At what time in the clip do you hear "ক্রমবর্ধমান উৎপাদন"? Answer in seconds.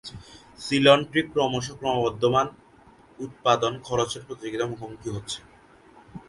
1.79-3.73